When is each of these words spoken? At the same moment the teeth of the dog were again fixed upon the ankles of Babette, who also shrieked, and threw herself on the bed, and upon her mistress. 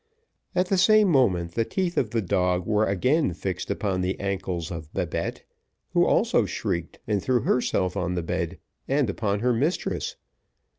At 0.55 0.69
the 0.69 0.79
same 0.79 1.09
moment 1.09 1.51
the 1.51 1.63
teeth 1.63 1.95
of 1.95 2.09
the 2.09 2.23
dog 2.23 2.65
were 2.65 2.87
again 2.87 3.33
fixed 3.35 3.69
upon 3.69 4.01
the 4.01 4.19
ankles 4.19 4.71
of 4.71 4.91
Babette, 4.95 5.43
who 5.91 6.07
also 6.07 6.47
shrieked, 6.47 6.97
and 7.05 7.21
threw 7.21 7.41
herself 7.41 7.95
on 7.95 8.15
the 8.15 8.23
bed, 8.23 8.57
and 8.87 9.11
upon 9.11 9.41
her 9.41 9.53
mistress. 9.53 10.15